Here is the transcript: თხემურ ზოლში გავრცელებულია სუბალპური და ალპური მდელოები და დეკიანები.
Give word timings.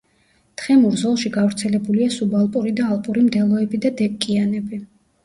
თხემურ 0.59 0.93
ზოლში 1.01 1.31
გავრცელებულია 1.35 2.07
სუბალპური 2.15 2.71
და 2.79 2.87
ალპური 2.95 3.27
მდელოები 3.27 3.81
და 3.85 3.93
დეკიანები. 4.01 4.81